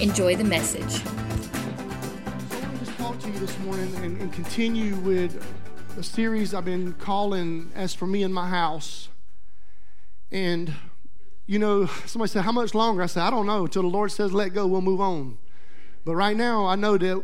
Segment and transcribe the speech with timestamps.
[0.00, 0.90] Enjoy the message.
[0.90, 5.46] So I want to just talk to you this morning and, and continue with
[5.98, 9.10] a series I've been calling As for Me and My House.
[10.32, 10.72] And,
[11.46, 13.02] you know, somebody said, How much longer?
[13.02, 13.64] I said, I don't know.
[13.64, 15.36] Until the Lord says, Let go, we'll move on.
[16.06, 17.22] But right now, I know that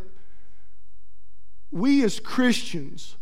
[1.70, 3.16] we as Christians,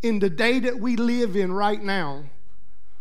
[0.00, 2.24] in the day that we live in right now,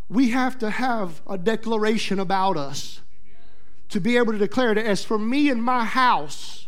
[0.10, 3.00] we have to have a declaration about us
[3.94, 6.68] to be able to declare that as for me and my house,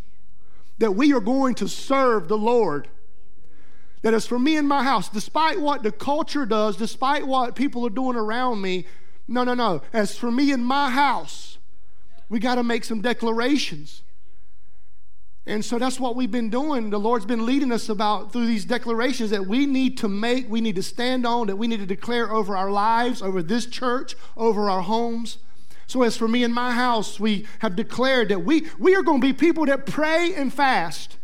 [0.77, 2.87] that we are going to serve the Lord.
[4.03, 7.85] That as for me and my house, despite what the culture does, despite what people
[7.85, 8.85] are doing around me,
[9.27, 9.81] no, no, no.
[9.91, 11.57] As for me and my house,
[12.29, 14.03] we got to make some declarations.
[15.47, 16.91] And so that's what we've been doing.
[16.91, 20.61] The Lord's been leading us about through these declarations that we need to make, we
[20.61, 24.15] need to stand on, that we need to declare over our lives, over this church,
[24.37, 25.39] over our homes.
[25.87, 29.21] So, as for me and my house, we have declared that we, we are going
[29.21, 31.17] to be people that pray and fast.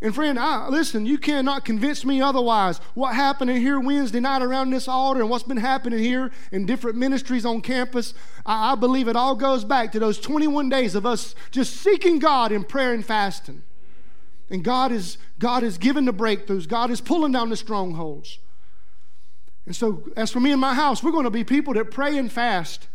[0.00, 2.78] And friend, I, listen, you cannot convince me otherwise.
[2.94, 6.96] What happened here Wednesday night around this altar and what's been happening here in different
[6.96, 8.14] ministries on campus,
[8.46, 12.20] I, I believe it all goes back to those 21 days of us just seeking
[12.20, 13.62] God in prayer and fasting.
[14.50, 16.68] And God is, God is giving the breakthroughs.
[16.68, 18.38] God is pulling down the strongholds.
[19.66, 22.16] And so, as for me and my house, we're going to be people that pray
[22.16, 22.88] and fast.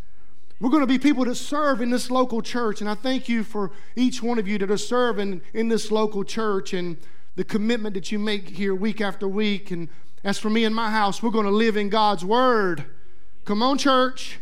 [0.59, 2.81] We're going to be people that serve in this local church.
[2.81, 6.23] And I thank you for each one of you that are serving in this local
[6.23, 6.97] church and
[7.35, 9.71] the commitment that you make here week after week.
[9.71, 9.89] And
[10.23, 12.85] as for me and my house, we're going to live in God's Word.
[13.45, 14.39] Come on, church.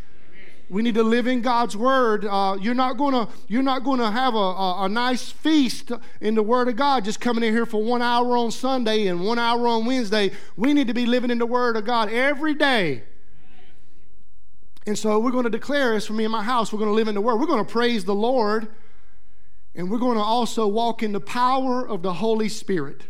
[0.70, 2.24] We need to live in God's word.
[2.24, 5.92] Uh, you're not gonna you're not gonna have a, a, a, nice feast
[6.22, 9.20] in the Word of God just coming in here for one hour on Sunday and
[9.20, 10.32] one hour on Wednesday.
[10.56, 13.04] We need to be living in the Word of God every day.
[14.86, 16.96] And so we're going to declare as for me and my house, we're going to
[16.96, 17.38] live in the Word.
[17.38, 18.68] We're going to praise the Lord,
[19.76, 23.04] and we're going to also walk in the power of the Holy Spirit.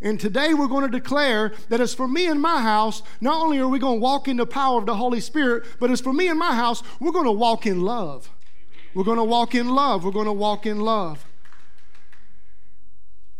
[0.00, 3.58] And today we're going to declare that as for me and my house, not only
[3.58, 6.12] are we going to walk in the power of the Holy Spirit, but as for
[6.12, 8.30] me and my house, we're going to walk in love.
[8.92, 10.04] We're going to walk in love.
[10.04, 11.24] We're going to walk in love.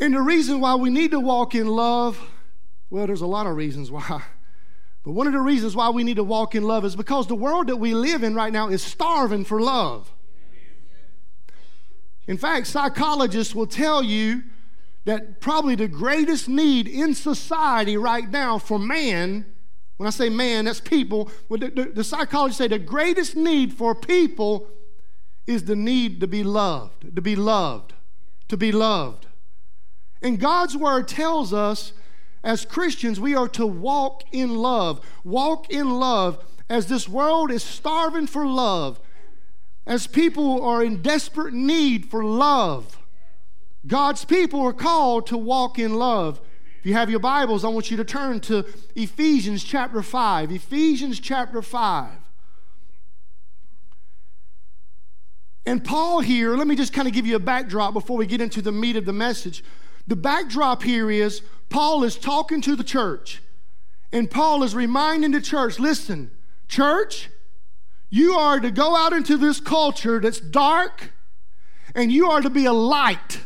[0.00, 2.30] And the reason why we need to walk in love,
[2.88, 4.22] well, there's a lot of reasons why.
[5.04, 7.34] But one of the reasons why we need to walk in love is because the
[7.34, 10.10] world that we live in right now is starving for love.
[12.26, 14.42] In fact, psychologists will tell you
[15.04, 19.44] that probably the greatest need in society right now for man,
[19.98, 23.94] when I say man, that's people, the, the, the psychologists say the greatest need for
[23.94, 24.68] people
[25.46, 27.92] is the need to be loved, to be loved,
[28.48, 29.26] to be loved.
[30.22, 31.92] And God's word tells us
[32.44, 35.04] as Christians, we are to walk in love.
[35.24, 39.00] Walk in love as this world is starving for love,
[39.86, 42.98] as people are in desperate need for love.
[43.86, 46.40] God's people are called to walk in love.
[46.80, 50.52] If you have your Bibles, I want you to turn to Ephesians chapter 5.
[50.52, 52.10] Ephesians chapter 5.
[55.66, 58.42] And Paul here, let me just kind of give you a backdrop before we get
[58.42, 59.64] into the meat of the message.
[60.06, 63.42] The backdrop here is Paul is talking to the church,
[64.12, 66.30] and Paul is reminding the church listen,
[66.68, 67.30] church,
[68.10, 71.12] you are to go out into this culture that's dark,
[71.94, 73.40] and you are to be a light.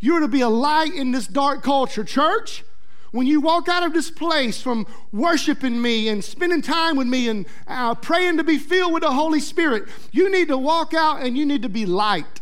[0.00, 2.04] You're to be a light in this dark culture.
[2.04, 2.64] Church,
[3.12, 7.28] when you walk out of this place from worshiping me and spending time with me
[7.28, 11.22] and uh, praying to be filled with the Holy Spirit, you need to walk out
[11.22, 12.40] and you need to be light.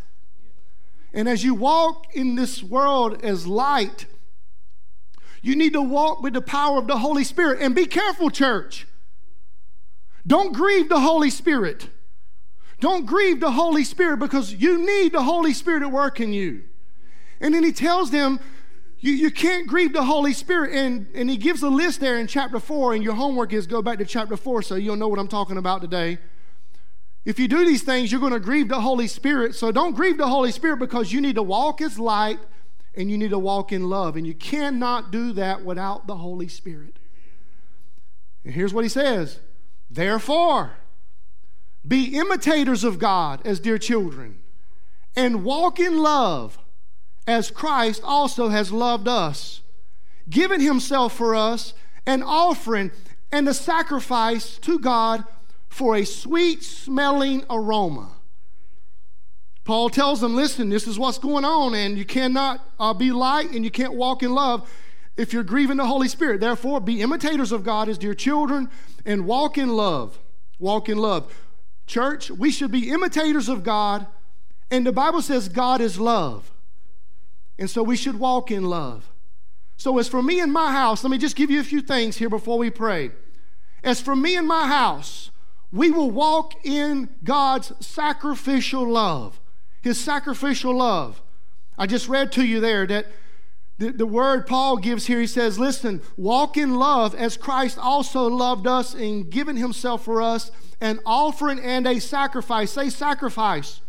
[1.15, 4.07] And as you walk in this world as light,
[5.41, 7.61] you need to walk with the power of the Holy Spirit.
[7.63, 8.89] And be careful, church.
[10.27, 11.89] Don't grieve the Holy Spirit.
[12.81, 16.65] Don't grieve the Holy Spirit because you need the Holy Spirit at work in you.
[17.41, 18.41] And then he tells them,
[18.99, 20.73] you, you can't grieve the Holy Spirit.
[20.75, 23.83] And, and he gives a list there in chapter 4, and your homework is go
[23.83, 26.19] back to chapter 4 so you'll know what I'm talking about today.
[27.25, 29.55] If you do these things, you're going to grieve the Holy Spirit.
[29.55, 32.39] So don't grieve the Holy Spirit because you need to walk as light
[32.95, 34.17] and you need to walk in love.
[34.17, 36.99] And you cannot do that without the Holy Spirit.
[38.45, 39.41] And here's what he says
[39.91, 40.77] Therefore,
[41.87, 44.41] be imitators of God as dear children,
[45.17, 46.59] and walk in love
[47.27, 49.63] as Christ also has loved us,
[50.29, 51.73] giving himself for us,
[52.07, 52.91] an offering
[53.33, 55.25] and a sacrifice to God
[55.75, 58.09] for a sweet smelling aroma.
[59.65, 63.51] Paul tells them, listen, this is what's going on, and you cannot uh, be light
[63.51, 64.71] and you can't walk in love
[65.17, 66.41] if you're grieving the Holy Spirit.
[66.41, 68.71] Therefore, be imitators of God as dear children
[69.05, 70.21] and walk in love.
[70.61, 71.35] Walk in love.
[71.89, 74.07] Church, we should be imitators of God,
[74.71, 76.53] and the Bible says God is love.
[77.59, 79.11] And so we should walk in love.
[79.77, 82.19] So, as for me and my house, let me just give you a few things
[82.19, 83.11] here before we pray.
[83.83, 85.33] As for me and my house,
[85.75, 89.41] we will walk in God's sacrificial love,
[89.83, 91.21] His sacrificial love.
[91.77, 93.07] I just read to you there that
[93.79, 98.29] the, the word Paul gives here, he says, Listen, walk in love as Christ also
[98.29, 102.71] loved us and given Himself for us, an offering and a sacrifice.
[102.71, 103.81] Say sacrifice.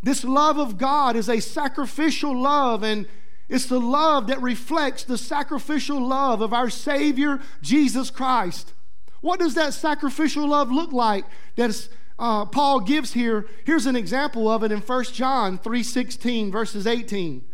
[0.00, 3.08] This love of God is a sacrificial love, and
[3.48, 8.74] it's the love that reflects the sacrificial love of our Savior, Jesus Christ.
[9.20, 11.24] What does that sacrificial love look like
[11.56, 13.46] that uh, Paul gives here?
[13.64, 17.44] Here's an example of it in 1 John 3.16, verses 18.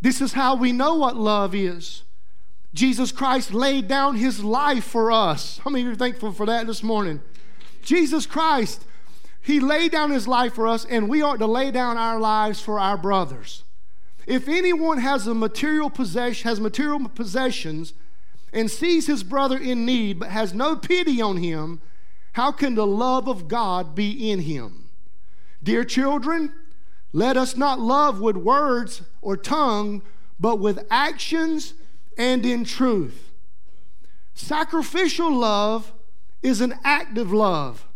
[0.00, 2.02] This is how we know what love is.
[2.74, 5.58] Jesus Christ laid down his life for us.
[5.58, 7.20] How many of you are thankful for that this morning?
[7.82, 8.84] Jesus Christ,
[9.42, 12.60] he laid down his life for us, and we ought to lay down our lives
[12.60, 13.64] for our brothers.
[14.26, 17.92] If anyone has a material possession, has material possessions,
[18.52, 21.80] and sees his brother in need but has no pity on him,
[22.32, 24.90] how can the love of God be in him?
[25.62, 26.52] Dear children,
[27.12, 30.02] let us not love with words or tongue,
[30.40, 31.74] but with actions
[32.18, 33.32] and in truth.
[34.34, 35.92] Sacrificial love
[36.42, 37.86] is an active love.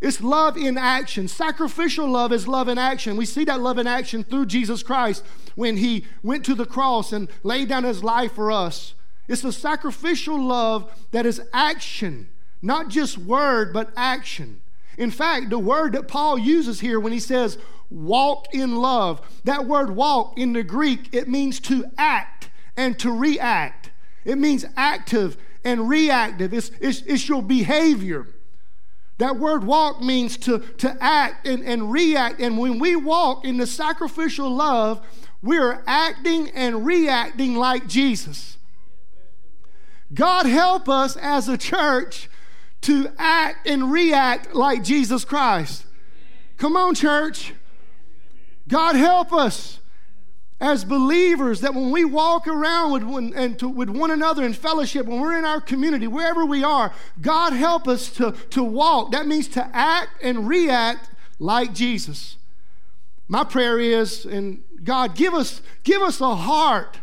[0.00, 1.28] It's love in action.
[1.28, 3.16] Sacrificial love is love in action.
[3.16, 7.12] We see that love in action through Jesus Christ when he went to the cross
[7.12, 8.94] and laid down his life for us.
[9.28, 12.28] It's the sacrificial love that is action,
[12.60, 14.60] not just word, but action.
[14.98, 17.58] In fact, the word that Paul uses here when he says
[17.90, 23.10] walk in love, that word walk in the Greek, it means to act and to
[23.10, 23.90] react.
[24.24, 26.52] It means active and reactive.
[26.52, 28.28] It's, it's, it's your behavior.
[29.18, 32.40] That word walk means to, to act and, and react.
[32.40, 35.04] And when we walk in the sacrificial love,
[35.40, 38.58] we are acting and reacting like Jesus.
[40.12, 42.28] God help us as a church
[42.82, 45.86] to act and react like Jesus Christ.
[46.58, 47.54] Come on, church.
[48.68, 49.80] God help us
[50.60, 54.52] as believers that when we walk around with one, and to, with one another in
[54.52, 59.12] fellowship, when we're in our community, wherever we are, God help us to, to walk.
[59.12, 62.36] That means to act and react like Jesus.
[63.28, 66.98] My prayer is, and God, give us, give us a heart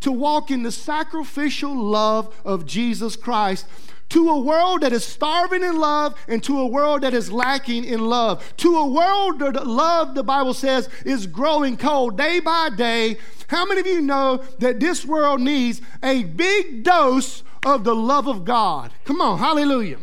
[0.00, 3.66] to walk in the sacrificial love of Jesus Christ
[4.08, 7.84] to a world that is starving in love and to a world that is lacking
[7.84, 8.56] in love.
[8.58, 13.18] To a world that love, the Bible says, is growing cold day by day.
[13.48, 18.28] How many of you know that this world needs a big dose of the love
[18.28, 18.92] of God?
[19.04, 19.98] Come on, hallelujah.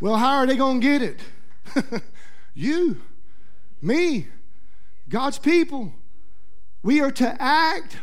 [0.00, 2.02] Well, how are they going to get it?
[2.54, 3.00] you,
[3.80, 4.28] me,
[5.08, 5.92] God's people.
[6.82, 7.98] We are to act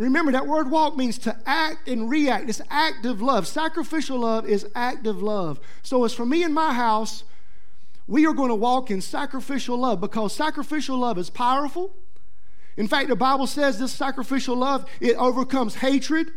[0.00, 2.48] Remember, that word walk means to act and react.
[2.48, 3.46] It's active love.
[3.46, 5.60] Sacrificial love is active love.
[5.82, 7.24] So, as for me and my house,
[8.06, 11.94] we are going to walk in sacrificial love because sacrificial love is powerful.
[12.78, 16.30] In fact, the Bible says this sacrificial love, it overcomes hatred,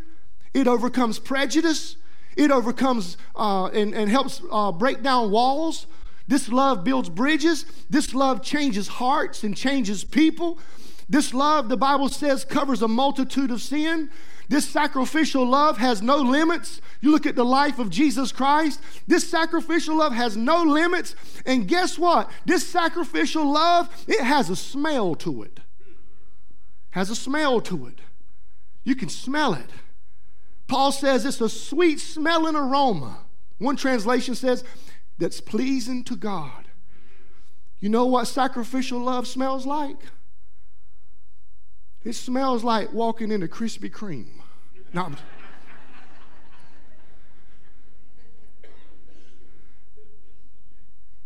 [0.53, 1.95] it overcomes prejudice,
[2.35, 5.87] it overcomes uh, and, and helps uh, break down walls.
[6.27, 7.65] This love builds bridges.
[7.89, 10.59] This love changes hearts and changes people.
[11.09, 14.09] This love, the Bible says, covers a multitude of sin.
[14.49, 16.81] This sacrificial love has no limits.
[17.01, 21.15] You look at the life of Jesus Christ, this sacrificial love has no limits.
[21.45, 22.29] And guess what?
[22.45, 25.59] This sacrificial love, it has a smell to it.
[26.91, 27.99] Has a smell to it.
[28.83, 29.69] You can smell it.
[30.67, 33.19] Paul says it's a sweet smelling aroma.
[33.57, 34.63] One translation says
[35.17, 36.67] that's pleasing to God.
[37.79, 39.97] You know what sacrificial love smells like?
[42.03, 44.27] It smells like walking into Krispy Kreme.
[44.93, 45.11] No,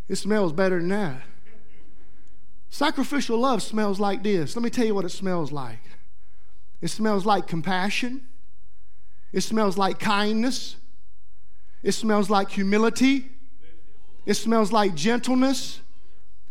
[0.08, 1.22] it smells better than that.
[2.70, 4.56] Sacrificial love smells like this.
[4.56, 5.82] Let me tell you what it smells like.
[6.82, 8.22] It smells like compassion.
[9.34, 10.76] It smells like kindness.
[11.82, 13.30] It smells like humility.
[14.26, 15.82] It smells like gentleness.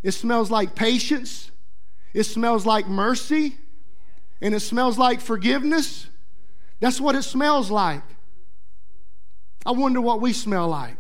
[0.02, 1.50] It smells like patience.
[2.12, 3.56] It smells like mercy.
[4.40, 6.08] And it smells like forgiveness.
[6.80, 8.02] That's what it smells like.
[9.64, 10.98] I wonder what we smell like.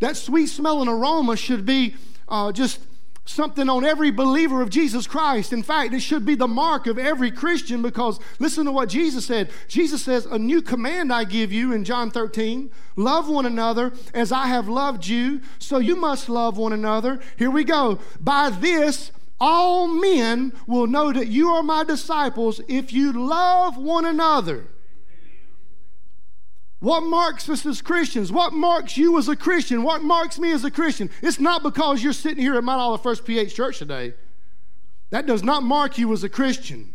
[0.00, 1.94] That sweet smelling aroma should be
[2.28, 2.80] uh, just
[3.24, 5.52] something on every believer of Jesus Christ.
[5.52, 9.24] In fact, it should be the mark of every Christian because listen to what Jesus
[9.24, 9.50] said.
[9.68, 14.32] Jesus says, A new command I give you in John 13 love one another as
[14.32, 17.20] I have loved you, so you must love one another.
[17.36, 18.00] Here we go.
[18.20, 19.12] By this,
[19.42, 24.68] all men will know that you are my disciples if you love one another.
[26.78, 28.30] What marks us as Christians?
[28.30, 29.82] What marks you as a Christian?
[29.82, 31.10] What marks me as a Christian?
[31.22, 34.14] It's not because you're sitting here at Mount Olive First PH Church today.
[35.10, 36.94] That does not mark you as a Christian.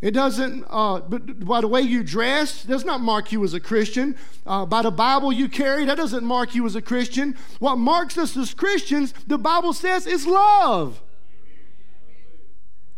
[0.00, 4.16] It doesn't, uh, by the way you dress, does not mark you as a Christian.
[4.46, 7.36] Uh, by the Bible you carry, that doesn't mark you as a Christian.
[7.58, 11.02] What marks us as Christians, the Bible says, is love.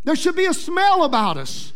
[0.04, 1.72] There should be a smell about us.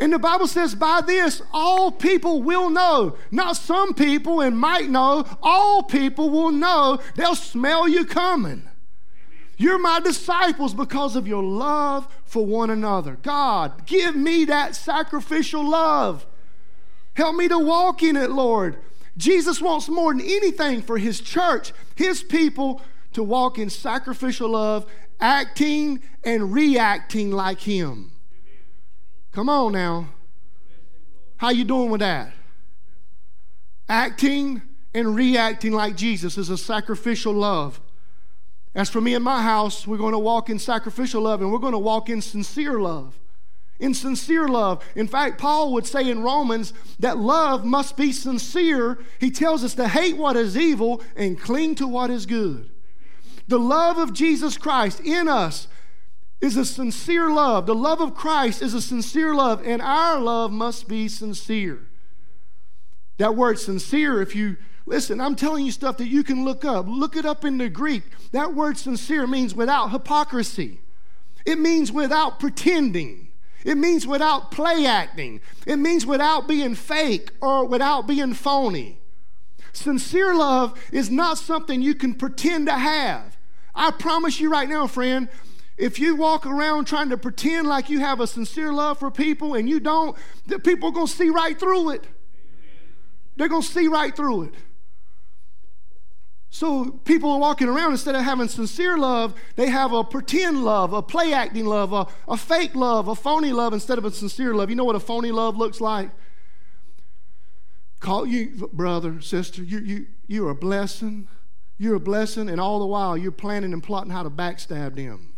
[0.00, 3.16] And the Bible says, by this, all people will know.
[3.30, 6.98] Not some people and might know, all people will know.
[7.14, 8.64] They'll smell you coming.
[9.56, 13.16] You're my disciples because of your love for one another.
[13.22, 16.26] God, give me that sacrificial love.
[17.14, 18.78] Help me to walk in it, Lord.
[19.16, 22.80] Jesus wants more than anything for his church, his people,
[23.12, 24.90] to walk in sacrificial love,
[25.22, 28.10] acting and reacting like him.
[29.30, 30.08] Come on now.
[31.36, 32.32] How you doing with that?
[33.88, 34.62] Acting
[34.92, 37.80] and reacting like Jesus is a sacrificial love.
[38.74, 41.58] As for me and my house, we're going to walk in sacrificial love and we're
[41.58, 43.18] going to walk in sincere love.
[43.78, 44.84] In sincere love.
[44.94, 48.98] In fact, Paul would say in Romans that love must be sincere.
[49.18, 52.71] He tells us to hate what is evil and cling to what is good.
[53.52, 55.68] The love of Jesus Christ in us
[56.40, 57.66] is a sincere love.
[57.66, 61.80] The love of Christ is a sincere love, and our love must be sincere.
[63.18, 64.56] That word sincere, if you
[64.86, 66.86] listen, I'm telling you stuff that you can look up.
[66.88, 68.04] Look it up in the Greek.
[68.30, 70.80] That word sincere means without hypocrisy,
[71.44, 73.28] it means without pretending.
[73.66, 75.42] It means without play acting.
[75.66, 78.98] It means without being fake or without being phony.
[79.74, 83.31] Sincere love is not something you can pretend to have.
[83.74, 85.28] I promise you right now, friend,
[85.78, 89.54] if you walk around trying to pretend like you have a sincere love for people
[89.54, 92.04] and you don't, the people are going to see right through it.
[93.36, 94.54] They're going to see right through it.
[96.50, 100.92] So people are walking around instead of having sincere love, they have a pretend love,
[100.92, 104.54] a play acting love, a, a fake love, a phony love instead of a sincere
[104.54, 104.68] love.
[104.68, 106.10] You know what a phony love looks like?
[108.00, 111.26] Call you, brother, sister, you, you, you're a blessing.
[111.82, 115.32] You're a blessing, and all the while you're planning and plotting how to backstab them.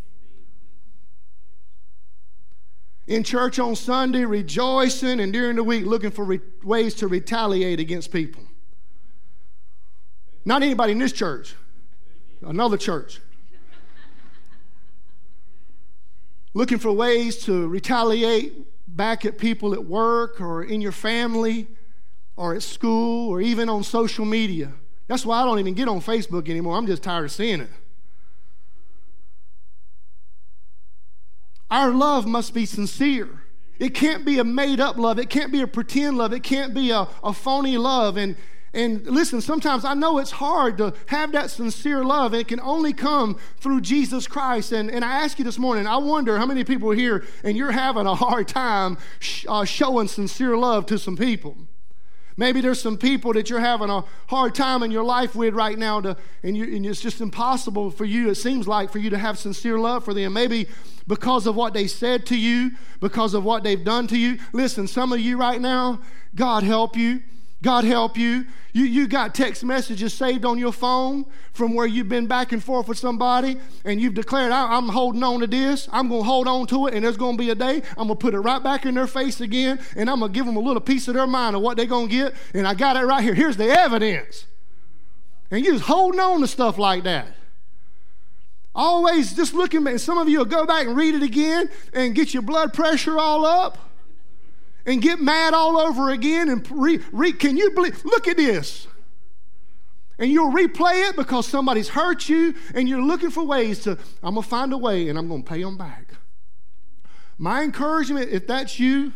[3.06, 7.80] in church on Sunday, rejoicing, and during the week looking for re- ways to retaliate
[7.80, 8.42] against people.
[10.44, 11.54] Not anybody in this church,
[12.42, 13.20] another church.
[16.52, 18.52] looking for ways to retaliate
[18.86, 21.68] back at people at work or in your family
[22.36, 24.74] or at school or even on social media.
[25.06, 26.76] That's why I don't even get on Facebook anymore.
[26.76, 27.70] I'm just tired of seeing it.
[31.70, 33.42] Our love must be sincere.
[33.78, 35.18] It can't be a made up love.
[35.18, 36.32] It can't be a pretend love.
[36.32, 38.16] It can't be a, a phony love.
[38.16, 38.36] And,
[38.72, 42.32] and listen, sometimes I know it's hard to have that sincere love.
[42.32, 44.72] It can only come through Jesus Christ.
[44.72, 47.56] And, and I ask you this morning, I wonder how many people are here and
[47.56, 51.56] you're having a hard time sh- uh, showing sincere love to some people.
[52.36, 55.78] Maybe there's some people that you're having a hard time in your life with right
[55.78, 59.10] now, to, and, you, and it's just impossible for you, it seems like, for you
[59.10, 60.32] to have sincere love for them.
[60.32, 60.66] Maybe
[61.06, 64.38] because of what they said to you, because of what they've done to you.
[64.52, 66.00] Listen, some of you right now,
[66.34, 67.22] God help you.
[67.64, 68.44] God help you.
[68.74, 72.62] You, you got text messages saved on your phone from where you've been back and
[72.62, 73.56] forth with somebody,
[73.86, 75.88] and you've declared, I'm holding on to this.
[75.90, 78.08] I'm going to hold on to it, and there's going to be a day I'm
[78.08, 80.44] going to put it right back in their face again, and I'm going to give
[80.44, 82.34] them a little piece of their mind of what they're going to get.
[82.52, 83.32] And I got it right here.
[83.32, 84.44] Here's the evidence.
[85.50, 87.28] And you're just holding on to stuff like that.
[88.74, 92.14] Always just looking, and some of you will go back and read it again and
[92.14, 93.78] get your blood pressure all up
[94.86, 98.86] and get mad all over again and re, re, can you believe look at this.
[100.18, 104.34] And you'll replay it because somebody's hurt you and you're looking for ways to i'm
[104.34, 106.14] going to find a way and i'm going to pay them back.
[107.36, 109.12] My encouragement if that's you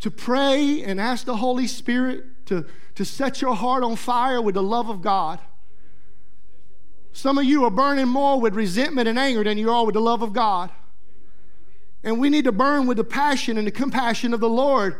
[0.00, 4.54] to pray and ask the holy spirit to, to set your heart on fire with
[4.54, 5.40] the love of god.
[7.12, 10.02] Some of you are burning more with resentment and anger than you are with the
[10.02, 10.70] love of God.
[12.06, 14.96] And we need to burn with the passion and the compassion of the Lord.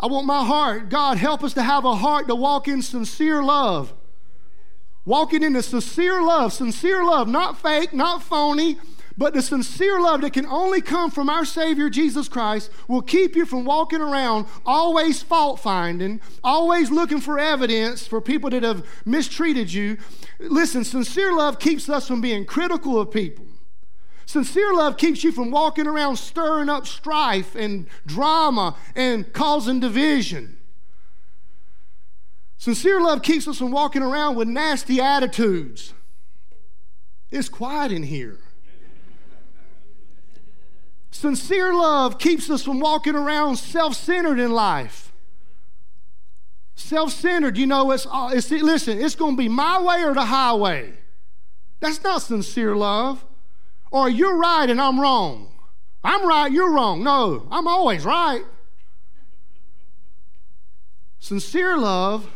[0.00, 3.40] I want my heart, God, help us to have a heart to walk in sincere
[3.40, 3.94] love.
[5.04, 8.78] Walking in the sincere love, sincere love, not fake, not phony,
[9.16, 13.36] but the sincere love that can only come from our Savior Jesus Christ will keep
[13.36, 18.84] you from walking around always fault finding, always looking for evidence for people that have
[19.04, 19.98] mistreated you.
[20.40, 23.46] Listen, sincere love keeps us from being critical of people.
[24.26, 30.58] Sincere love keeps you from walking around stirring up strife and drama and causing division.
[32.58, 35.94] Sincere love keeps us from walking around with nasty attitudes.
[37.30, 38.38] It's quiet in here.
[41.12, 45.12] Sincere love keeps us from walking around self centered in life.
[46.74, 50.14] Self centered, you know, it's, uh, it's, listen, it's going to be my way or
[50.14, 50.94] the highway.
[51.78, 53.24] That's not sincere love.
[53.90, 55.52] Or you're right and I'm wrong.
[56.02, 57.02] I'm right, you're wrong.
[57.02, 58.44] No, I'm always right.
[61.18, 62.30] Sincere love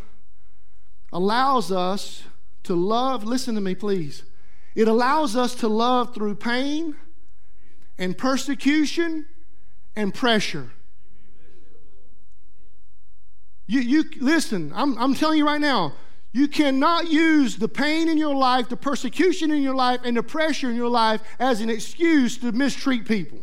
[1.12, 2.24] allows us
[2.64, 4.24] to love, listen to me, please.
[4.74, 6.96] It allows us to love through pain
[7.98, 9.26] and persecution
[9.94, 10.70] and pressure.
[13.66, 15.92] You, you listen, I'm, I'm telling you right now,
[16.32, 20.22] you cannot use the pain in your life, the persecution in your life, and the
[20.22, 23.38] pressure in your life as an excuse to mistreat people.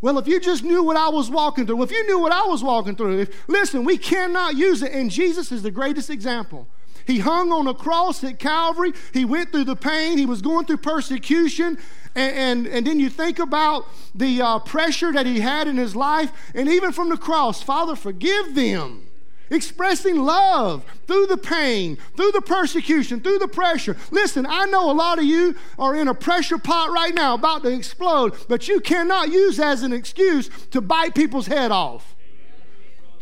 [0.00, 2.46] Well, if you just knew what I was walking through, if you knew what I
[2.46, 4.92] was walking through, if, listen, we cannot use it.
[4.92, 6.66] And Jesus is the greatest example.
[7.06, 8.92] He hung on a cross at Calvary.
[9.12, 10.18] He went through the pain.
[10.18, 11.78] He was going through persecution.
[12.14, 15.94] And, and, and then you think about the uh, pressure that he had in his
[15.94, 16.32] life.
[16.54, 19.05] And even from the cross, Father, forgive them.
[19.48, 23.96] Expressing love through the pain, through the persecution, through the pressure.
[24.10, 27.62] Listen, I know a lot of you are in a pressure pot right now about
[27.62, 32.16] to explode, but you cannot use as an excuse to bite people's head off.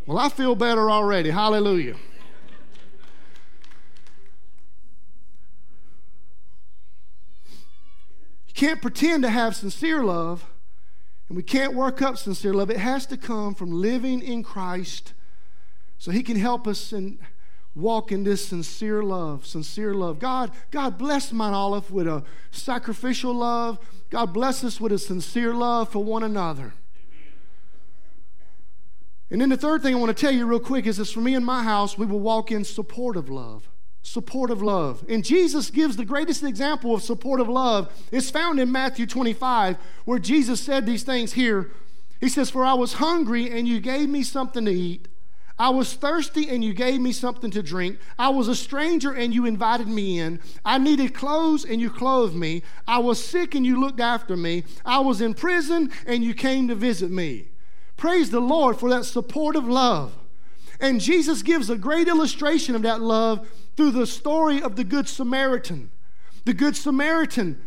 [0.06, 1.30] Well, I feel better already.
[1.30, 1.96] Hallelujah.
[8.46, 10.46] You can't pretend to have sincere love,
[11.28, 12.70] and we can't work up sincere love.
[12.70, 15.12] It has to come from living in Christ
[16.04, 17.16] so He can help us and
[17.74, 20.18] walk in this sincere love, sincere love.
[20.18, 23.78] God, God bless Mount Olive with a sacrificial love.
[24.10, 26.74] God bless us with a sincere love for one another.
[29.30, 31.20] And then the third thing I want to tell you real quick is this for
[31.20, 33.70] me and my house, we will walk in supportive love
[34.02, 35.02] supportive love.
[35.08, 37.90] And Jesus gives the greatest example of supportive love.
[38.12, 41.70] It's found in Matthew 25, where Jesus said these things here.
[42.20, 45.08] He says, For I was hungry, and you gave me something to eat.
[45.58, 47.98] I was thirsty, and you gave me something to drink.
[48.18, 50.40] I was a stranger, and you invited me in.
[50.64, 52.62] I needed clothes, and you clothed me.
[52.88, 54.64] I was sick, and you looked after me.
[54.84, 57.48] I was in prison, and you came to visit me.
[57.96, 60.12] Praise the Lord for that supportive love.
[60.80, 65.08] And Jesus gives a great illustration of that love through the story of the Good
[65.08, 65.90] Samaritan.
[66.44, 67.64] The Good Samaritan,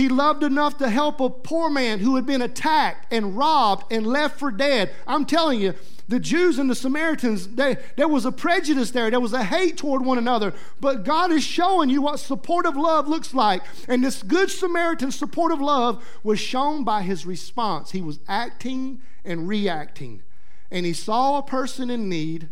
[0.00, 4.06] he loved enough to help a poor man who had been attacked and robbed and
[4.06, 4.90] left for dead.
[5.06, 5.74] I'm telling you,
[6.08, 9.10] the Jews and the Samaritans, they, there was a prejudice there.
[9.10, 10.54] There was a hate toward one another.
[10.80, 13.62] But God is showing you what supportive love looks like.
[13.88, 17.90] And this Good Samaritan supportive love was shown by his response.
[17.90, 20.22] He was acting and reacting.
[20.70, 22.48] And he saw a person in need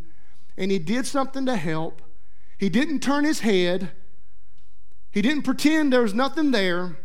[0.56, 2.02] and he did something to help
[2.58, 3.92] he didn't turn his head,
[5.12, 6.98] he didn't pretend there was nothing there,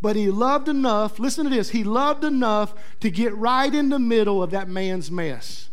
[0.00, 1.18] but he loved enough.
[1.18, 5.10] Listen to this he loved enough to get right in the middle of that man's
[5.10, 5.68] mess.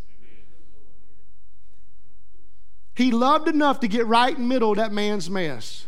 [2.94, 5.86] He loved enough to get right in the middle of that man's mess.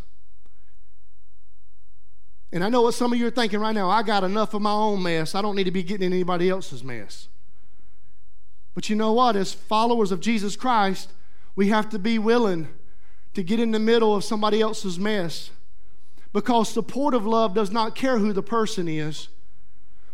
[2.53, 3.91] And I know what some of you are thinking right now.
[3.91, 5.35] I got enough of my own mess.
[5.35, 7.29] I don't need to be getting in anybody else's mess.
[8.75, 9.37] But you know what?
[9.37, 11.13] As followers of Jesus Christ,
[11.55, 12.69] we have to be willing
[13.35, 15.51] to get in the middle of somebody else's mess
[16.37, 19.29] because supportive love does not care who the person is.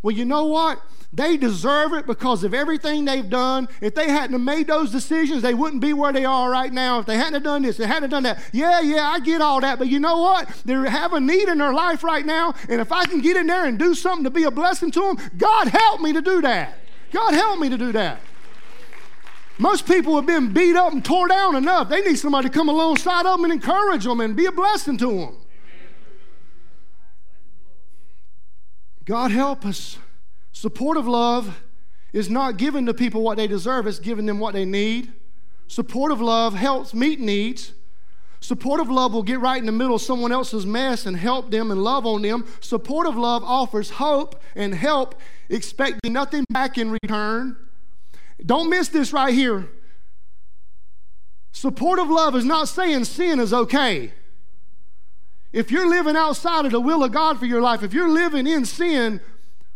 [0.02, 0.80] Well, you know what?
[1.12, 3.66] They deserve it because of everything they've done.
[3.80, 7.00] If they hadn't made those decisions, they wouldn't be where they are right now.
[7.00, 8.40] If they hadn't done this, they hadn't done that.
[8.52, 9.80] Yeah, yeah, I get all that.
[9.80, 10.48] But you know what?
[10.64, 12.54] They have a need in their life right now.
[12.68, 15.00] And if I can get in there and do something to be a blessing to
[15.00, 16.78] them, God help me to do that.
[17.11, 18.20] God help me to do that.
[19.58, 21.88] Most people have been beat up and tore down enough.
[21.88, 24.96] They need somebody to come alongside of them and encourage them and be a blessing
[24.98, 25.41] to them.
[29.04, 29.98] God help us.
[30.52, 31.62] Supportive love
[32.12, 35.12] is not giving to people what they deserve, it's giving them what they need.
[35.66, 37.72] Supportive love helps meet needs.
[38.40, 41.70] Supportive love will get right in the middle of someone else's mess and help them
[41.70, 42.44] and love on them.
[42.60, 45.14] Supportive love offers hope and help,
[45.48, 47.56] expecting nothing back in return.
[48.44, 49.70] Don't miss this right here.
[51.52, 54.12] Supportive love is not saying sin is okay.
[55.52, 58.46] If you're living outside of the will of God for your life, if you're living
[58.46, 59.20] in sin,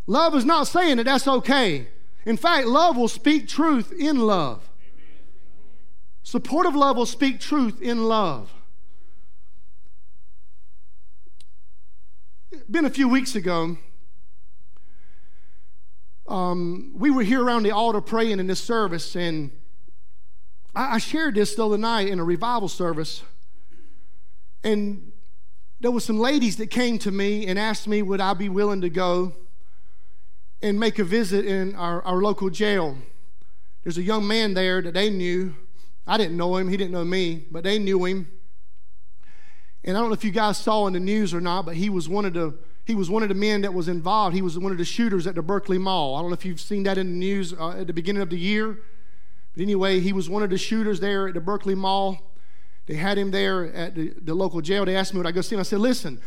[0.06, 1.88] love is not saying that that's okay.
[2.24, 4.68] In fact, love will speak truth in love.
[6.22, 8.52] Supportive love will speak truth in love.
[12.68, 13.76] Been a few weeks ago,
[16.26, 19.52] um, we were here around the altar praying in this service, and
[20.74, 23.22] I, I shared this the other night in a revival service.
[24.64, 25.12] And
[25.80, 28.80] there were some ladies that came to me and asked me would I be willing
[28.80, 29.34] to go
[30.62, 32.96] and make a visit in our, our local jail.
[33.82, 35.54] There's a young man there that they knew.
[36.06, 38.28] I didn't know him, he didn't know me, but they knew him.
[39.84, 41.90] And I don't know if you guys saw in the news or not, but he
[41.90, 44.36] was one of the he was one of the men that was involved.
[44.36, 46.14] He was one of the shooters at the Berkeley Mall.
[46.14, 48.30] I don't know if you've seen that in the news uh, at the beginning of
[48.30, 48.78] the year.
[49.54, 52.20] But anyway, he was one of the shooters there at the Berkeley Mall.
[52.86, 54.84] They had him there at the, the local jail.
[54.84, 55.60] They asked me would I go see him.
[55.60, 56.20] I said, listen,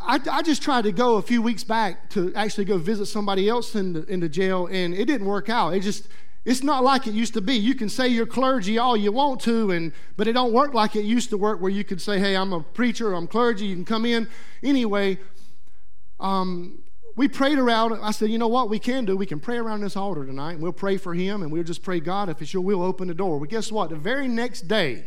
[0.00, 3.48] I, I, just tried to go a few weeks back to actually go visit somebody
[3.48, 5.74] else in the, in the jail, and it didn't work out.
[5.74, 6.08] It just
[6.44, 7.54] it's not like it used to be.
[7.54, 10.94] You can say you're clergy all you want to, and but it don't work like
[10.94, 13.74] it used to work, where you could say, "Hey, I'm a preacher, I'm clergy, you
[13.74, 14.28] can come in."
[14.62, 15.18] Anyway,
[16.20, 16.78] um,
[17.16, 17.98] we prayed around.
[18.00, 18.70] I said, "You know what?
[18.70, 19.16] We can do.
[19.16, 20.52] We can pray around this altar tonight.
[20.52, 23.08] And we'll pray for him, and we'll just pray, God, if it's Your will, open
[23.08, 23.90] the door." But guess what?
[23.90, 25.06] The very next day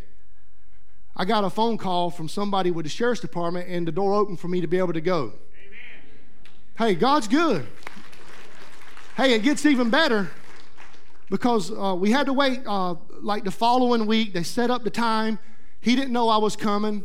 [1.22, 4.40] I got a phone call from somebody with the sheriff's department, and the door opened
[4.40, 5.20] for me to be able to go.
[5.20, 5.34] Amen.
[6.80, 7.68] Hey, God's good.
[9.16, 10.32] Hey, it gets even better
[11.30, 14.34] because uh, we had to wait uh, like the following week.
[14.34, 15.38] They set up the time.
[15.80, 17.04] He didn't know I was coming.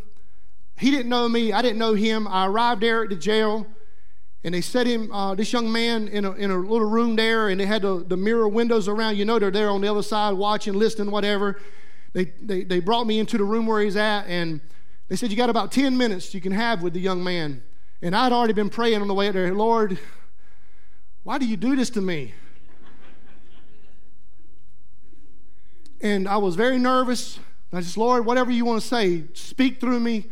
[0.79, 1.53] He didn't know me.
[1.53, 2.27] I didn't know him.
[2.27, 3.67] I arrived there at the jail,
[4.43, 7.51] and they set him, uh, this young man, in a, in a little room there,
[7.51, 9.19] and they had the, the mirror windows around.
[9.19, 11.61] You know, they're there on the other side watching, listening, whatever
[12.17, 14.63] they, they, they brought me into the room where he's at, and
[15.09, 17.63] they said, You got about 10 minutes you can have with the young man.
[18.01, 19.99] And I'd already been praying on the way there, Lord,
[21.25, 22.33] why do you do this to me?
[26.01, 27.39] and I was very nervous.
[27.71, 30.31] I just, Lord, whatever you want to say, speak through me.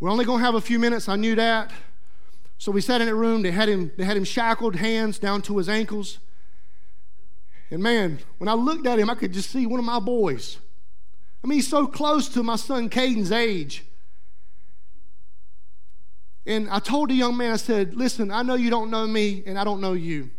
[0.00, 1.10] We're only going to have a few minutes.
[1.10, 1.70] I knew that.
[2.56, 3.42] So we sat in that room.
[3.42, 6.20] They had him, they had him shackled, hands down to his ankles.
[7.70, 10.56] And man, when I looked at him, I could just see one of my boys
[11.42, 13.84] I mean, he's so close to my son Caden's age.
[16.46, 19.42] And I told the young man, I said, Listen, I know you don't know me,
[19.46, 20.30] and I don't know you.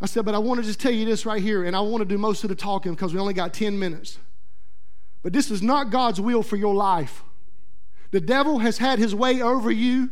[0.00, 2.02] I said, But I want to just tell you this right here, and I want
[2.02, 4.18] to do most of the talking because we only got 10 minutes.
[5.22, 7.22] But this is not God's will for your life.
[8.10, 10.10] The devil has had his way over you,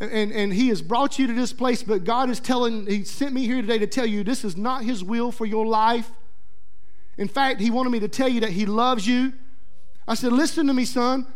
[0.00, 3.32] and, and he has brought you to this place, but God is telling, He sent
[3.32, 6.10] me here today to tell you this is not His will for your life.
[7.16, 9.32] In fact, he wanted me to tell you that he loves you.
[10.06, 11.26] I said, Listen to me, son.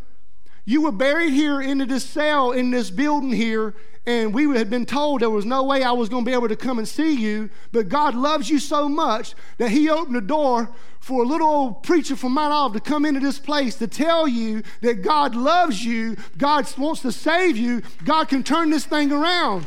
[0.64, 3.74] You were buried here into this cell in this building here,
[4.06, 6.48] and we had been told there was no way I was going to be able
[6.48, 7.48] to come and see you.
[7.72, 11.82] But God loves you so much that He opened the door for a little old
[11.84, 15.82] preacher from Mount Olive to come into this place to tell you that God loves
[15.82, 19.66] you, God wants to save you, God can turn this thing around.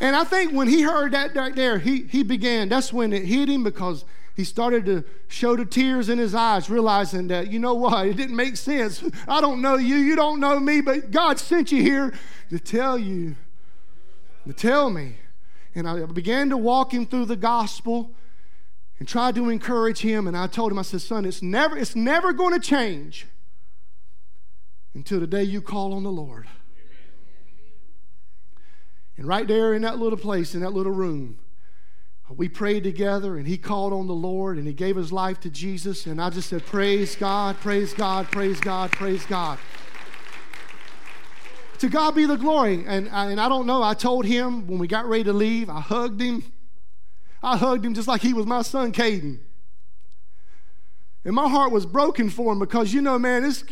[0.00, 3.24] And I think when he heard that right there, he, he began, that's when it
[3.24, 4.04] hit him because
[4.34, 8.16] he started to show the tears in his eyes, realizing that, you know what, it
[8.16, 9.02] didn't make sense.
[9.28, 12.12] I don't know you, you don't know me, but God sent you here
[12.50, 13.36] to tell you,
[14.46, 15.16] to tell me.
[15.74, 18.10] And I began to walk him through the gospel
[18.98, 20.26] and tried to encourage him.
[20.26, 23.26] And I told him, I said, son, it's never, it's never going to change
[24.94, 26.46] until the day you call on the Lord.
[29.16, 31.38] And right there in that little place, in that little room,
[32.28, 35.50] we prayed together and he called on the Lord and he gave his life to
[35.50, 36.06] Jesus.
[36.06, 39.58] And I just said, Praise God, praise God, praise God, praise God.
[41.78, 42.84] to God be the glory.
[42.86, 45.80] And, and I don't know, I told him when we got ready to leave, I
[45.80, 46.52] hugged him.
[47.42, 49.38] I hugged him just like he was my son, Caden.
[51.24, 53.64] And my heart was broken for him because, you know, man, this,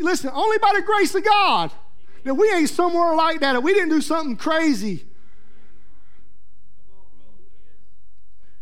[0.00, 1.70] listen, only by the grace of God.
[2.24, 3.56] That we ain't somewhere like that.
[3.56, 5.06] If we didn't do something crazy.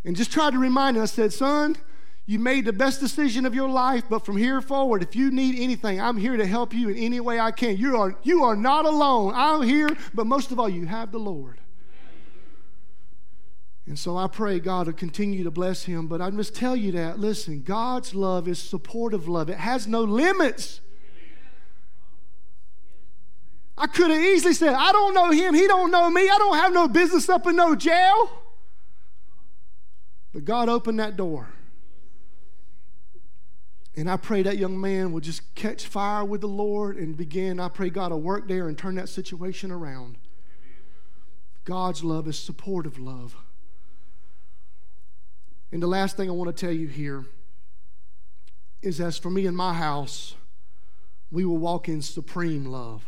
[0.04, 1.76] And just tried to remind him, I said, son,
[2.24, 5.58] you made the best decision of your life, but from here forward, if you need
[5.58, 7.76] anything, I'm here to help you in any way I can.
[7.76, 9.32] You are, you are not alone.
[9.34, 11.58] I'm here, but most of all, you have the Lord.
[13.86, 16.06] And so I pray God will continue to bless him.
[16.06, 20.02] But I must tell you that, listen, God's love is supportive love, it has no
[20.02, 20.82] limits.
[23.78, 26.56] I could have easily said, I don't know him, he don't know me, I don't
[26.56, 28.30] have no business up in no jail.
[30.32, 31.48] But God opened that door.
[33.96, 37.58] And I pray that young man will just catch fire with the Lord and begin.
[37.58, 40.18] I pray God will work there and turn that situation around.
[41.64, 43.34] God's love is supportive love.
[45.72, 47.26] And the last thing I want to tell you here
[48.80, 50.34] is as for me and my house,
[51.30, 53.04] we will walk in supreme love.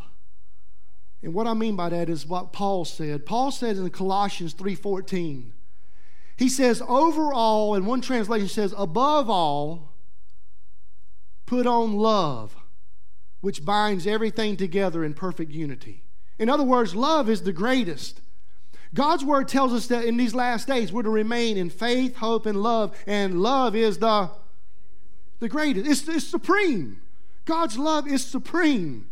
[1.23, 3.25] And what I mean by that is what Paul said.
[3.25, 5.53] Paul said in Colossians 3:14.
[6.37, 9.93] He says overall and one translation says above all
[11.45, 12.55] put on love
[13.41, 16.03] which binds everything together in perfect unity.
[16.39, 18.21] In other words, love is the greatest.
[18.93, 22.45] God's word tells us that in these last days we're to remain in faith, hope,
[22.45, 24.31] and love, and love is the,
[25.39, 25.87] the greatest.
[25.87, 27.01] It's, it's supreme.
[27.45, 29.10] God's love is supreme.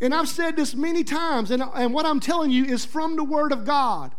[0.00, 3.24] And I've said this many times, and, and what I'm telling you is from the
[3.24, 4.14] Word of God.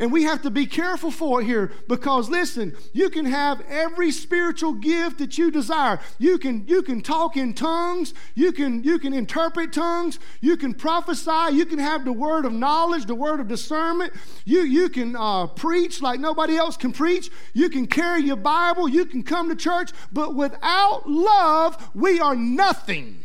[0.00, 4.10] And we have to be careful for it here because listen, you can have every
[4.10, 6.00] spiritual gift that you desire.
[6.18, 10.72] You can you can talk in tongues, you can you can interpret tongues, you can
[10.72, 14.14] prophesy, you can have the word of knowledge, the word of discernment.
[14.46, 17.28] You you can uh, preach like nobody else can preach.
[17.52, 22.34] You can carry your Bible, you can come to church, but without love, we are
[22.34, 23.22] nothing.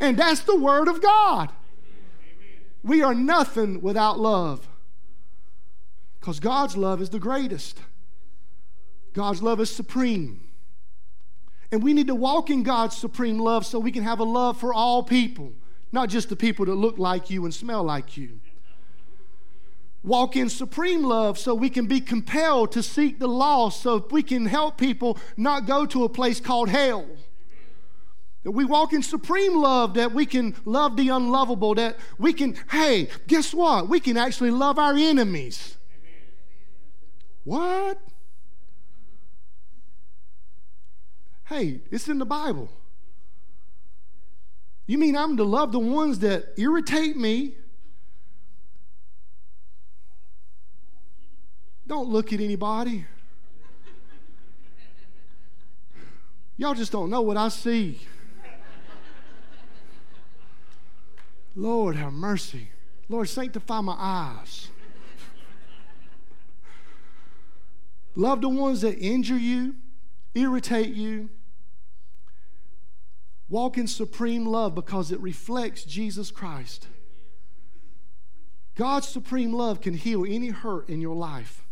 [0.00, 1.52] And that's the word of God.
[2.82, 4.68] We are nothing without love.
[6.20, 7.80] Because God's love is the greatest,
[9.12, 10.40] God's love is supreme.
[11.72, 14.58] And we need to walk in God's supreme love so we can have a love
[14.58, 15.52] for all people,
[15.90, 18.40] not just the people that look like you and smell like you.
[20.04, 24.22] Walk in supreme love so we can be compelled to seek the lost, so we
[24.22, 27.06] can help people not go to a place called hell.
[28.46, 32.54] That we walk in supreme love, that we can love the unlovable, that we can,
[32.70, 33.88] hey, guess what?
[33.88, 35.76] We can actually love our enemies.
[37.42, 38.00] What?
[41.46, 42.70] Hey, it's in the Bible.
[44.86, 47.54] You mean I'm to love the ones that irritate me?
[51.84, 53.06] Don't look at anybody.
[56.56, 57.98] Y'all just don't know what I see.
[61.56, 62.68] Lord, have mercy.
[63.08, 64.68] Lord, sanctify my eyes.
[68.14, 69.74] Love the ones that injure you,
[70.34, 71.30] irritate you.
[73.48, 76.88] Walk in supreme love because it reflects Jesus Christ.
[78.74, 81.62] God's supreme love can heal any hurt in your life.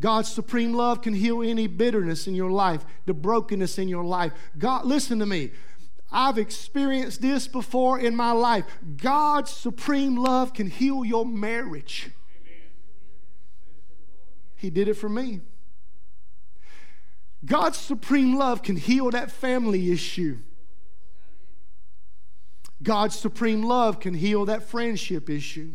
[0.00, 4.32] God's supreme love can heal any bitterness in your life, the brokenness in your life.
[4.58, 5.52] God, listen to me.
[6.12, 8.66] I've experienced this before in my life.
[8.98, 12.10] God's supreme love can heal your marriage.
[14.56, 15.40] He did it for me.
[17.44, 20.38] God's supreme love can heal that family issue.
[22.82, 25.72] God's supreme love can heal that friendship issue.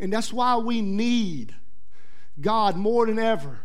[0.00, 1.54] And that's why we need
[2.40, 3.60] God more than ever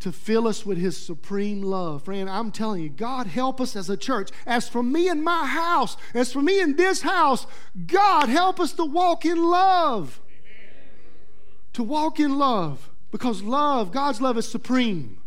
[0.00, 2.04] to fill us with His supreme love.
[2.04, 4.30] Friend, I'm telling you, God help us as a church.
[4.46, 7.46] As for me and my house, as for me in this house,
[7.86, 10.20] God help us to walk in love
[11.78, 15.18] to walk in love because love, God's love is supreme.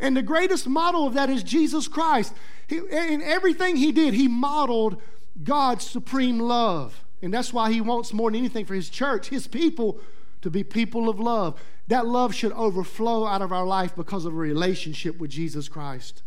[0.00, 2.34] And the greatest model of that is Jesus Christ.
[2.66, 5.00] He, in everything he did, he modeled
[5.44, 7.04] God's supreme love.
[7.22, 10.00] And that's why he wants more than anything for his church, his people,
[10.44, 11.58] to be people of love.
[11.88, 16.22] That love should overflow out of our life because of a relationship with Jesus Christ.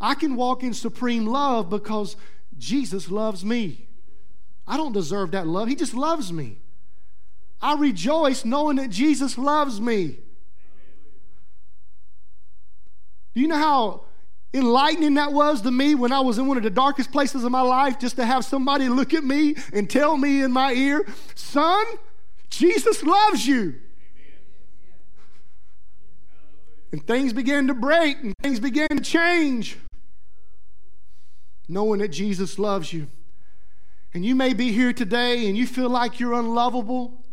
[0.00, 2.16] I can walk in supreme love because
[2.56, 3.88] Jesus loves me.
[4.66, 6.58] I don't deserve that love, he just loves me.
[7.60, 10.16] I rejoice knowing that Jesus loves me.
[13.34, 14.04] Do you know how
[14.54, 17.50] enlightening that was to me when I was in one of the darkest places of
[17.50, 21.04] my life just to have somebody look at me and tell me in my ear,
[21.34, 21.84] Son,
[22.50, 23.76] Jesus loves you.
[26.92, 29.78] And things began to break and things began to change.
[31.68, 33.08] Knowing that Jesus loves you.
[34.12, 37.24] And you may be here today and you feel like you're unlovable.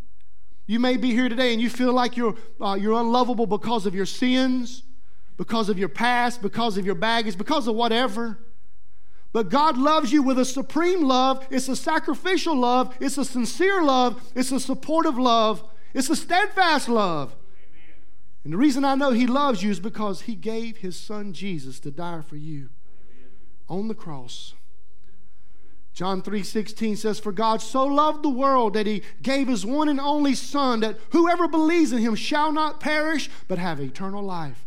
[0.65, 3.93] You may be here today and you feel like you're, uh, you're unlovable because of
[3.93, 4.81] your sins,
[5.37, 8.39] because of your past, because of your baggage, because of whatever.
[9.33, 11.45] But God loves you with a supreme love.
[11.49, 12.95] It's a sacrificial love.
[12.99, 14.31] It's a sincere love.
[14.35, 15.63] It's a supportive love.
[15.93, 17.35] It's a steadfast love.
[18.43, 21.79] And the reason I know He loves you is because He gave His Son Jesus
[21.81, 22.69] to die for you
[23.69, 24.53] on the cross.
[25.93, 29.99] John 3:16 says for God so loved the world that he gave his one and
[29.99, 34.65] only son that whoever believes in him shall not perish but have eternal life.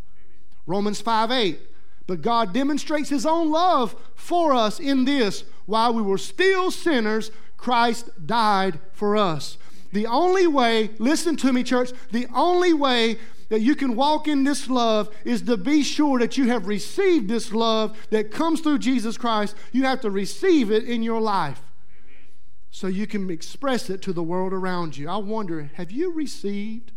[0.66, 1.58] Romans 5:8
[2.06, 7.30] but God demonstrates his own love for us in this while we were still sinners
[7.56, 9.56] Christ died for us.
[9.92, 13.16] The only way, listen to me church, the only way
[13.48, 17.28] that you can walk in this love is to be sure that you have received
[17.28, 19.54] this love that comes through Jesus Christ.
[19.72, 21.62] You have to receive it in your life
[22.70, 25.08] so you can express it to the world around you.
[25.08, 26.90] I wonder, have you received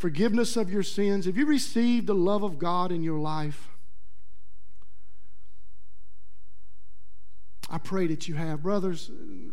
[0.00, 1.26] forgiveness of your sins?
[1.26, 3.68] Have you received the love of God in your life?
[7.68, 8.62] I pray that you have.
[8.62, 9.10] Brothers,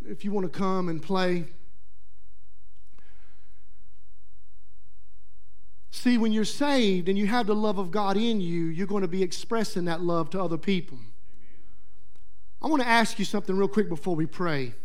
[0.08, 1.46] if you want to come and play,
[5.90, 9.02] See, when you're saved and you have the love of God in you, you're going
[9.02, 11.00] to be expressing that love to other people.
[12.62, 14.76] I want to ask you something real quick before we pray.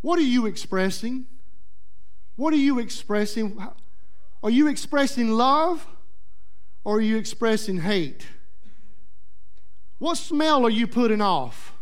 [0.00, 1.26] What are you expressing?
[2.38, 3.60] What are you expressing?
[4.44, 5.84] Are you expressing love
[6.84, 8.28] or are you expressing hate?
[9.98, 11.74] What smell are you putting off?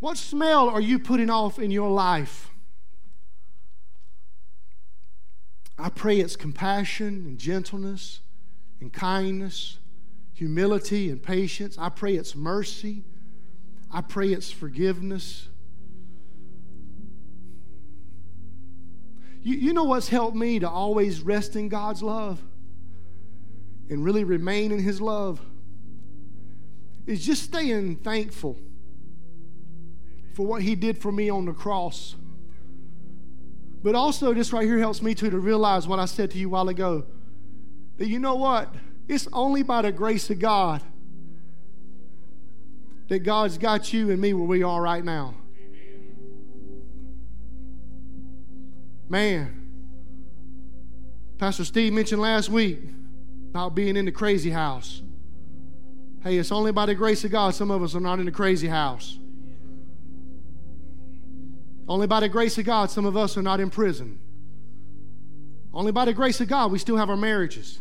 [0.00, 2.50] What smell are you putting off in your life?
[5.78, 8.20] I pray it's compassion and gentleness
[8.82, 9.78] and kindness,
[10.34, 11.78] humility and patience.
[11.78, 13.04] I pray it's mercy.
[13.90, 15.48] I pray it's forgiveness.
[19.46, 22.42] You, you know what's helped me to always rest in God's love
[23.88, 25.40] and really remain in His love?
[27.06, 28.58] Is just staying thankful
[30.34, 32.16] for what He did for me on the cross.
[33.84, 36.48] But also, this right here helps me too to realize what I said to you
[36.48, 37.04] a while ago.
[37.98, 38.74] That you know what?
[39.06, 40.82] It's only by the grace of God
[43.06, 45.36] that God's got you and me where we are right now.
[49.08, 49.62] Man,
[51.38, 52.80] Pastor Steve mentioned last week
[53.50, 55.02] about being in the crazy house.
[56.22, 58.32] Hey, it's only by the grace of God some of us are not in the
[58.32, 59.18] crazy house.
[61.88, 64.18] Only by the grace of God, some of us are not in prison.
[65.72, 67.78] Only by the grace of God, we still have our marriages.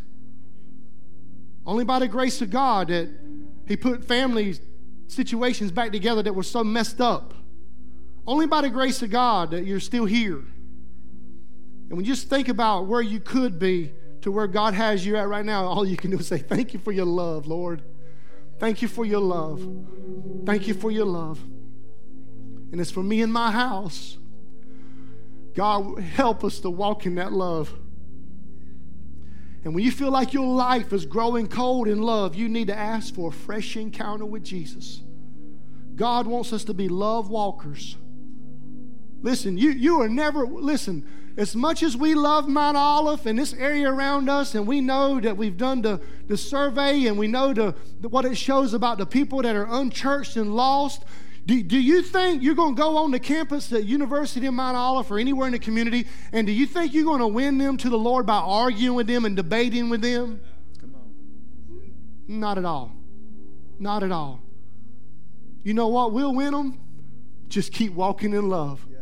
[1.65, 3.09] Only by the grace of God that
[3.67, 4.59] He put family
[5.07, 7.33] situations back together that were so messed up.
[8.27, 10.43] Only by the grace of God that you're still here.
[11.89, 15.17] And when you just think about where you could be to where God has you
[15.17, 17.83] at right now, all you can do is say, Thank you for your love, Lord.
[18.59, 19.61] Thank you for your love.
[20.45, 21.39] Thank you for your love
[22.75, 24.17] and it's for me and my house.
[25.53, 27.73] God, help us to walk in that love.
[29.63, 32.77] And when you feel like your life is growing cold in love, you need to
[32.77, 35.01] ask for a fresh encounter with Jesus.
[35.95, 37.95] God wants us to be love walkers.
[39.21, 43.53] Listen, you, you are never, listen, as much as we love Mount Olive and this
[43.53, 47.53] area around us, and we know that we've done the, the survey and we know
[47.53, 51.03] the, the, what it shows about the people that are unchurched and lost,
[51.45, 54.77] do, do you think you're going to go on the campus at University of Mount
[54.77, 57.77] Olive or anywhere in the community, and do you think you're going to win them
[57.77, 60.39] to the Lord by arguing with them and debating with them?
[60.79, 62.39] Come on.
[62.39, 62.93] Not at all.
[63.77, 64.41] Not at all.
[65.63, 66.13] You know what?
[66.13, 66.79] We'll win them.
[67.49, 68.85] Just keep walking in love.
[68.89, 68.97] Yeah.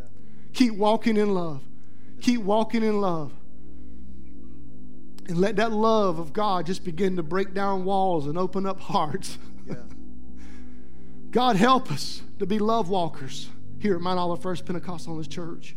[0.52, 1.62] Keep walking in love.
[2.24, 3.34] Keep walking in love.
[5.28, 8.80] And let that love of God just begin to break down walls and open up
[8.80, 9.36] hearts.
[9.66, 9.74] Yeah.
[11.30, 15.76] God help us to be love walkers here at Mount Olive First Pentecostal Church.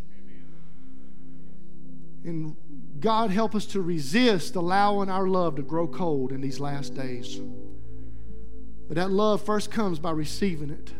[2.23, 2.55] And
[3.01, 7.41] God help us to resist allowing our love to grow cold in these last days.
[8.87, 10.93] But that love first comes by receiving it.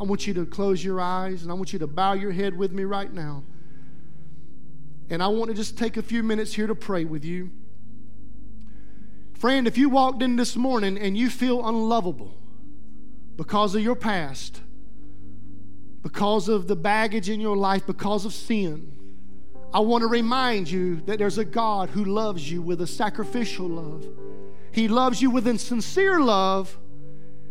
[0.00, 2.58] I want you to close your eyes and I want you to bow your head
[2.58, 3.44] with me right now.
[5.10, 7.50] And I want to just take a few minutes here to pray with you.
[9.34, 12.34] Friend, if you walked in this morning and you feel unlovable,
[13.36, 14.60] because of your past,
[16.02, 18.92] because of the baggage in your life, because of sin,
[19.72, 23.68] I want to remind you that there's a God who loves you with a sacrificial
[23.68, 24.06] love.
[24.72, 26.76] He loves you with a sincere love.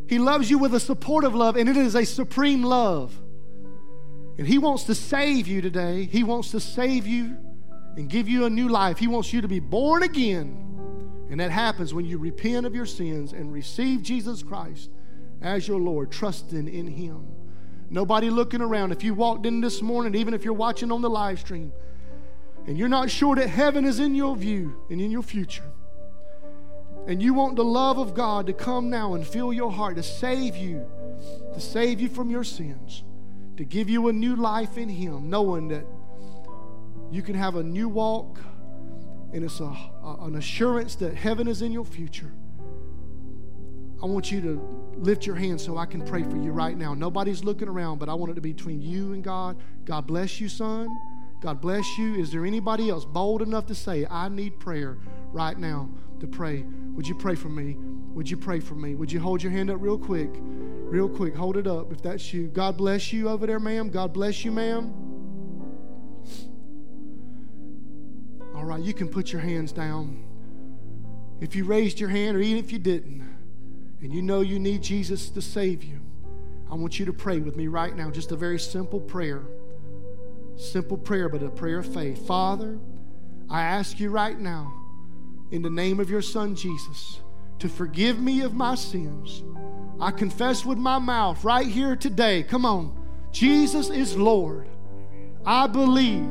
[0.08, 3.18] He loves you with a supportive love, and it is a supreme love.
[4.38, 6.04] And He wants to save you today.
[6.06, 7.38] He wants to save you
[7.98, 9.00] and give you a new life.
[9.00, 10.64] He wants you to be born again
[11.30, 14.90] And that happens when you repent of your sins and receive Jesus Christ
[15.42, 17.28] as your Lord, trusting in Him.
[17.90, 18.92] Nobody looking around.
[18.92, 21.74] If you walked in this morning, even if you're watching on the live stream,
[22.66, 25.70] and you're not sure that heaven is in your view and in your future,
[27.08, 30.04] and you want the love of God to come now and fill your heart to
[30.04, 30.86] save you,
[31.54, 33.04] to save you from your sins,
[33.58, 35.86] to give you a new life in Him, knowing that
[37.12, 38.40] you can have a new walk
[39.34, 42.32] and it's a, a, an assurance that heaven is in your future.
[44.02, 46.94] I want you to lift your hand so I can pray for you right now.
[46.94, 49.58] Nobody's looking around, but I want it to be between you and God.
[49.86, 50.88] God bless you, son.
[51.42, 52.16] God bless you.
[52.16, 54.98] Is there anybody else bold enough to say, I need prayer
[55.32, 55.90] right now
[56.20, 56.64] to pray?
[56.94, 57.76] Would you pray for me?
[58.14, 58.96] Would you pray for me?
[58.96, 60.30] Would you hold your hand up real quick?
[60.32, 61.36] Real quick.
[61.36, 62.48] Hold it up if that's you.
[62.48, 63.90] God bless you over there, ma'am.
[63.90, 65.07] God bless you, ma'am.
[68.68, 70.24] Right, you can put your hands down.
[71.40, 73.24] If you raised your hand or even if you didn't,
[74.02, 76.00] and you know you need Jesus to save you,
[76.70, 78.12] I want you to pray with me right now.
[78.12, 79.44] Just a very simple prayer.
[80.56, 82.28] Simple prayer, but a prayer of faith.
[82.28, 82.78] Father,
[83.50, 84.74] I ask you right now,
[85.52, 87.22] in the name of your Son Jesus,
[87.60, 89.44] to forgive me of my sins.
[90.00, 92.44] I confess with my mouth right here today.
[92.44, 92.94] Come on.
[93.32, 94.68] Jesus is Lord.
[95.46, 96.28] I believe,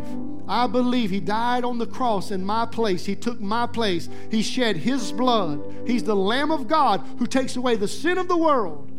[0.49, 3.05] I believe He died on the cross in my place.
[3.05, 4.09] He took my place.
[4.31, 5.61] He shed His blood.
[5.87, 8.91] He's the Lamb of God who takes away the sin of the world.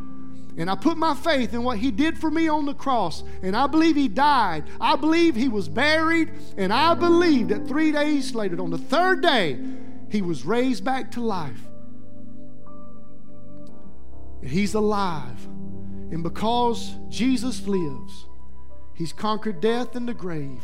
[0.57, 3.23] And I put my faith in what He did for me on the cross.
[3.43, 4.63] And I believe He died.
[4.81, 6.31] I believe He was buried.
[6.57, 9.59] And I believe that three days later, on the third day,
[10.09, 11.61] He was raised back to life.
[14.41, 15.45] And He's alive.
[16.11, 18.25] And because Jesus lives,
[18.95, 20.63] He's conquered death and the grave.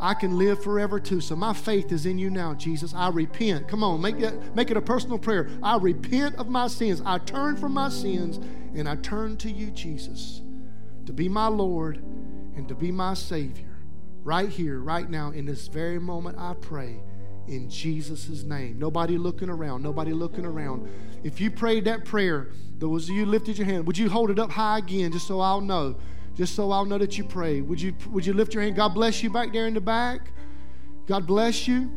[0.00, 1.20] I can live forever too.
[1.20, 2.94] So my faith is in you now, Jesus.
[2.94, 3.68] I repent.
[3.68, 5.48] Come on, make it, make it a personal prayer.
[5.62, 7.02] I repent of my sins.
[7.04, 8.38] I turn from my sins
[8.74, 10.42] and I turn to you, Jesus,
[11.06, 11.96] to be my Lord
[12.56, 13.64] and to be my Savior.
[14.22, 17.00] Right here, right now, in this very moment, I pray
[17.48, 18.78] in Jesus' name.
[18.78, 19.82] Nobody looking around.
[19.82, 20.88] Nobody looking around.
[21.24, 24.38] If you prayed that prayer, those of you lifted your hand, would you hold it
[24.38, 25.96] up high again just so I'll know?
[26.38, 27.60] Just so I'll know that you pray.
[27.60, 28.76] Would you, would you lift your hand?
[28.76, 30.30] God bless you back there in the back.
[31.06, 31.90] God bless you.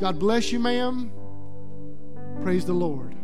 [0.00, 1.12] God bless you, ma'am.
[2.42, 3.14] Praise the Lord.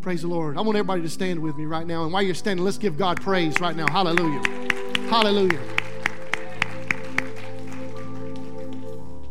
[0.00, 0.56] Praise the Lord.
[0.56, 2.04] I want everybody to stand with me right now.
[2.04, 3.90] And while you're standing, let's give God praise right now.
[3.90, 4.42] Hallelujah.
[5.08, 5.60] Hallelujah.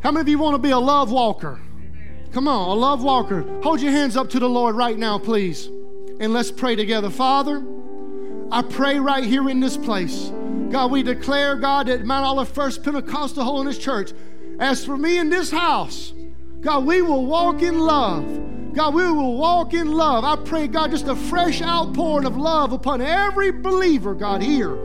[0.04, 1.62] How many of you want to be a love walker?
[2.34, 3.46] Come on, a love walker.
[3.64, 5.68] Hold your hands up to the Lord right now, please.
[6.20, 7.10] And let's pray together.
[7.10, 7.66] Father,
[8.52, 10.34] I pray right here in this place.
[10.72, 14.12] God, we declare, God, that Mount Olive First Pentecostal Holiness Church,
[14.60, 16.14] as for me in this house,
[16.62, 18.74] God, we will walk in love.
[18.74, 20.26] God, we will walk in love.
[20.26, 24.76] I pray, God, just a fresh outpouring of love upon every believer, God, here.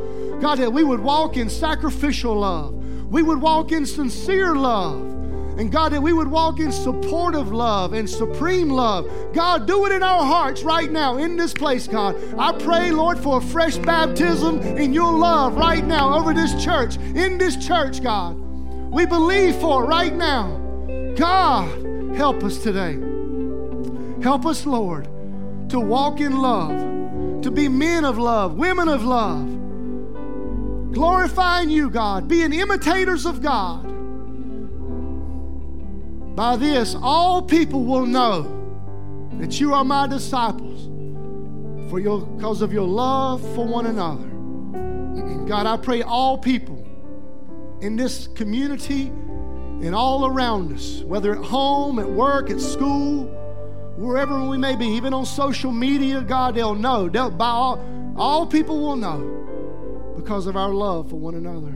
[0.40, 2.74] God, that we would walk in sacrificial love.
[3.06, 5.19] We would walk in sincere love.
[5.60, 9.06] And God, that we would walk in supportive love and supreme love.
[9.34, 12.16] God, do it in our hearts right now in this place, God.
[12.38, 16.96] I pray, Lord, for a fresh baptism in your love right now over this church,
[16.96, 18.36] in this church, God.
[18.90, 20.56] We believe for it right now.
[21.18, 22.98] God, help us today.
[24.22, 25.04] Help us, Lord,
[25.68, 29.46] to walk in love, to be men of love, women of love,
[30.94, 33.99] glorifying you, God, being imitators of God
[36.34, 38.56] by this, all people will know
[39.38, 40.88] that you are my disciples
[41.90, 44.28] for your, because of your love for one another.
[45.48, 46.86] God, I pray all people
[47.80, 53.24] in this community and all around us, whether at home, at work, at school,
[53.96, 57.08] wherever we may be, even on social media, God, they'll know.
[57.08, 61.74] They'll, by all, all people will know because of our love for one another.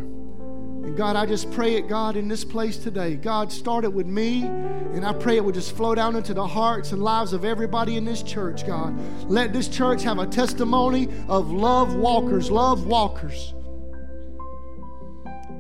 [0.85, 3.17] And God, I just pray it, God, in this place today.
[3.17, 6.47] God, start it with me, and I pray it would just flow down into the
[6.47, 8.95] hearts and lives of everybody in this church, God.
[9.31, 13.55] Let this church have a testimony of love walkers, love walkers.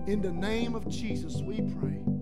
[0.06, 2.13] In the name of Jesus, we pray.